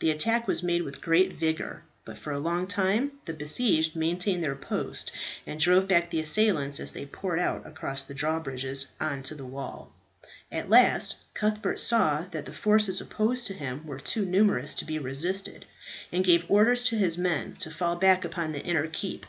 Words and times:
The 0.00 0.10
attack 0.10 0.46
was 0.46 0.62
made 0.62 0.82
with 0.82 1.00
great 1.00 1.32
vigour; 1.32 1.84
but 2.04 2.18
for 2.18 2.32
a 2.32 2.38
long 2.38 2.66
time 2.66 3.12
the 3.24 3.32
besieged 3.32 3.96
maintained 3.96 4.44
their 4.44 4.54
post, 4.54 5.10
and 5.46 5.58
drove 5.58 5.88
back 5.88 6.10
the 6.10 6.20
assailants 6.20 6.78
as 6.80 6.92
they 6.92 7.06
poured 7.06 7.38
out 7.38 7.66
across 7.66 8.02
the 8.02 8.12
drawbridges 8.12 8.88
on 9.00 9.22
to 9.22 9.34
the 9.34 9.46
wall. 9.46 9.90
At 10.52 10.68
last 10.68 11.16
Cuthbert 11.32 11.78
saw 11.78 12.26
that 12.30 12.44
the 12.44 12.52
forces 12.52 13.00
opposed 13.00 13.46
to 13.46 13.54
him 13.54 13.86
were 13.86 13.98
too 14.00 14.26
numerous 14.26 14.74
to 14.74 14.84
be 14.84 14.98
resisted, 14.98 15.64
and 16.12 16.22
gave 16.26 16.44
orders 16.50 16.82
to 16.84 16.98
his 16.98 17.16
men 17.16 17.56
to 17.60 17.70
fall 17.70 17.96
back 17.96 18.22
upon 18.26 18.52
the 18.52 18.60
inner 18.62 18.86
keep. 18.86 19.24